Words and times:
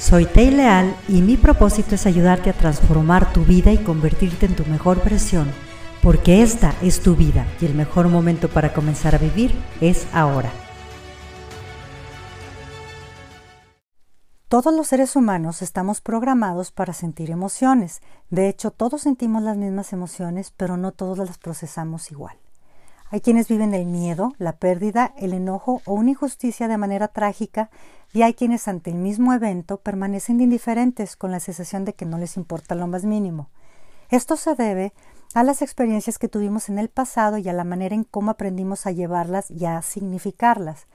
Soy 0.00 0.24
Tei 0.24 0.50
Leal 0.50 0.96
y 1.08 1.20
mi 1.20 1.36
propósito 1.36 1.94
es 1.94 2.06
ayudarte 2.06 2.48
a 2.48 2.54
transformar 2.54 3.34
tu 3.34 3.44
vida 3.44 3.70
y 3.70 3.76
convertirte 3.76 4.46
en 4.46 4.56
tu 4.56 4.64
mejor 4.64 5.04
versión, 5.04 5.52
porque 6.02 6.42
esta 6.42 6.74
es 6.80 7.02
tu 7.02 7.16
vida 7.16 7.46
y 7.60 7.66
el 7.66 7.74
mejor 7.74 8.08
momento 8.08 8.48
para 8.48 8.72
comenzar 8.72 9.14
a 9.14 9.18
vivir 9.18 9.54
es 9.82 10.06
ahora. 10.14 10.50
Todos 14.48 14.74
los 14.74 14.86
seres 14.86 15.16
humanos 15.16 15.60
estamos 15.60 16.00
programados 16.00 16.72
para 16.72 16.94
sentir 16.94 17.30
emociones. 17.30 18.00
De 18.30 18.48
hecho, 18.48 18.70
todos 18.70 19.02
sentimos 19.02 19.42
las 19.42 19.58
mismas 19.58 19.92
emociones, 19.92 20.50
pero 20.56 20.78
no 20.78 20.92
todos 20.92 21.18
las 21.18 21.36
procesamos 21.36 22.10
igual. 22.10 22.38
Hay 23.12 23.20
quienes 23.20 23.48
viven 23.48 23.74
el 23.74 23.86
miedo, 23.86 24.32
la 24.38 24.56
pérdida, 24.56 25.12
el 25.18 25.34
enojo 25.34 25.82
o 25.84 25.94
una 25.94 26.10
injusticia 26.10 26.68
de 26.68 26.78
manera 26.78 27.08
trágica 27.08 27.68
y 28.12 28.22
hay 28.22 28.34
quienes 28.34 28.66
ante 28.68 28.90
el 28.90 28.96
mismo 28.96 29.32
evento 29.32 29.78
permanecen 29.78 30.40
indiferentes 30.40 31.16
con 31.16 31.30
la 31.30 31.40
sensación 31.40 31.84
de 31.84 31.94
que 31.94 32.06
no 32.06 32.18
les 32.18 32.36
importa 32.36 32.74
lo 32.74 32.86
más 32.86 33.04
mínimo. 33.04 33.48
Esto 34.08 34.36
se 34.36 34.54
debe 34.54 34.92
a 35.34 35.44
las 35.44 35.62
experiencias 35.62 36.18
que 36.18 36.28
tuvimos 36.28 36.68
en 36.68 36.78
el 36.78 36.88
pasado 36.88 37.38
y 37.38 37.48
a 37.48 37.52
la 37.52 37.62
manera 37.62 37.94
en 37.94 38.04
cómo 38.04 38.32
aprendimos 38.32 38.86
a 38.86 38.90
llevarlas 38.90 39.50
y 39.50 39.64
a 39.64 39.80
significarlas. 39.82 40.86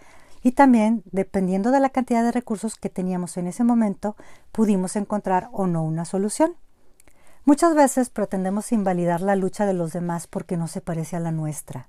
Y 0.44 0.52
también, 0.52 1.04
dependiendo 1.12 1.72
de 1.72 1.80
la 1.80 1.90
cantidad 1.90 2.24
de 2.24 2.32
recursos 2.32 2.76
que 2.76 2.90
teníamos 2.90 3.38
en 3.38 3.48
ese 3.48 3.64
momento, 3.64 4.16
pudimos 4.52 4.96
encontrar 4.96 5.50
o 5.54 5.66
no 5.68 5.84
una 5.84 6.06
solución. 6.06 6.56
Muchas 7.46 7.76
veces 7.76 8.10
pretendemos 8.10 8.72
invalidar 8.72 9.22
la 9.22 9.36
lucha 9.36 9.66
de 9.66 9.74
los 9.74 9.94
demás 9.94 10.28
porque 10.28 10.58
no 10.58 10.68
se 10.68 10.82
parece 10.82 11.16
a 11.16 11.20
la 11.20 11.32
nuestra. 11.32 11.88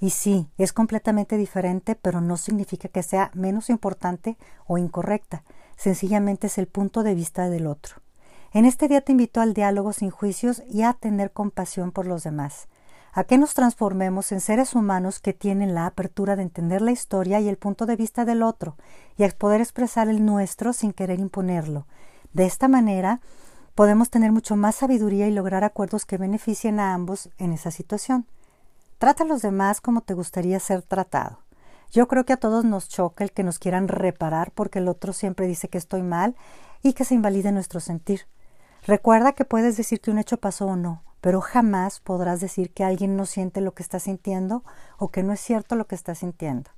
Y 0.00 0.10
sí, 0.10 0.48
es 0.58 0.72
completamente 0.72 1.36
diferente, 1.36 1.96
pero 1.96 2.20
no 2.20 2.36
significa 2.36 2.88
que 2.88 3.02
sea 3.02 3.30
menos 3.34 3.68
importante 3.68 4.36
o 4.66 4.78
incorrecta. 4.78 5.42
Sencillamente 5.76 6.46
es 6.46 6.58
el 6.58 6.68
punto 6.68 7.02
de 7.02 7.14
vista 7.14 7.48
del 7.48 7.66
otro. 7.66 7.96
En 8.52 8.64
este 8.64 8.88
día 8.88 9.00
te 9.00 9.12
invito 9.12 9.40
al 9.40 9.54
diálogo 9.54 9.92
sin 9.92 10.10
juicios 10.10 10.62
y 10.70 10.82
a 10.82 10.94
tener 10.94 11.32
compasión 11.32 11.92
por 11.92 12.06
los 12.06 12.22
demás. 12.22 12.68
A 13.12 13.24
que 13.24 13.38
nos 13.38 13.54
transformemos 13.54 14.32
en 14.32 14.40
seres 14.40 14.74
humanos 14.74 15.18
que 15.18 15.32
tienen 15.32 15.74
la 15.74 15.86
apertura 15.86 16.36
de 16.36 16.42
entender 16.42 16.80
la 16.80 16.92
historia 16.92 17.40
y 17.40 17.48
el 17.48 17.56
punto 17.56 17.84
de 17.84 17.96
vista 17.96 18.24
del 18.24 18.42
otro 18.42 18.76
y 19.16 19.24
a 19.24 19.28
poder 19.30 19.60
expresar 19.60 20.08
el 20.08 20.24
nuestro 20.24 20.72
sin 20.72 20.92
querer 20.92 21.18
imponerlo. 21.18 21.86
De 22.32 22.46
esta 22.46 22.68
manera, 22.68 23.20
podemos 23.74 24.10
tener 24.10 24.30
mucho 24.30 24.56
más 24.56 24.76
sabiduría 24.76 25.26
y 25.26 25.32
lograr 25.32 25.64
acuerdos 25.64 26.06
que 26.06 26.18
beneficien 26.18 26.78
a 26.78 26.94
ambos 26.94 27.30
en 27.38 27.52
esa 27.52 27.70
situación. 27.70 28.26
Trata 28.98 29.22
a 29.22 29.26
los 29.26 29.42
demás 29.42 29.80
como 29.80 30.00
te 30.00 30.14
gustaría 30.14 30.58
ser 30.58 30.82
tratado. 30.82 31.38
Yo 31.92 32.08
creo 32.08 32.24
que 32.24 32.32
a 32.32 32.38
todos 32.38 32.64
nos 32.64 32.88
choca 32.88 33.22
el 33.22 33.32
que 33.32 33.44
nos 33.44 33.60
quieran 33.60 33.86
reparar 33.86 34.50
porque 34.50 34.80
el 34.80 34.88
otro 34.88 35.12
siempre 35.12 35.46
dice 35.46 35.68
que 35.68 35.78
estoy 35.78 36.02
mal 36.02 36.36
y 36.82 36.92
que 36.94 37.04
se 37.04 37.14
invalide 37.14 37.52
nuestro 37.52 37.78
sentir. 37.78 38.26
Recuerda 38.86 39.32
que 39.32 39.44
puedes 39.44 39.76
decir 39.76 40.00
que 40.00 40.10
un 40.10 40.18
hecho 40.18 40.38
pasó 40.38 40.66
o 40.66 40.76
no, 40.76 41.04
pero 41.20 41.40
jamás 41.40 42.00
podrás 42.00 42.40
decir 42.40 42.72
que 42.72 42.82
alguien 42.82 43.16
no 43.16 43.24
siente 43.24 43.60
lo 43.60 43.72
que 43.72 43.84
está 43.84 44.00
sintiendo 44.00 44.64
o 44.98 45.10
que 45.10 45.22
no 45.22 45.32
es 45.32 45.40
cierto 45.40 45.76
lo 45.76 45.86
que 45.86 45.94
está 45.94 46.16
sintiendo. 46.16 46.70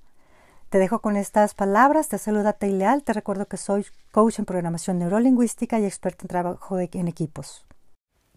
Te 0.69 0.79
dejo 0.79 1.01
con 1.01 1.17
estas 1.17 1.55
palabras, 1.55 2.09
te 2.09 2.19
saluda 2.19 2.57
Leal, 2.61 3.03
te 3.03 3.15
recuerdo 3.15 3.47
que 3.47 3.57
soy 3.57 3.87
coach 4.13 4.39
en 4.39 4.45
programación 4.45 4.99
neurolingüística 4.99 5.81
y 5.81 5.87
experto 5.87 6.25
en 6.25 6.29
trabajo 6.29 6.79
en 6.79 7.09
equipos. 7.09 7.67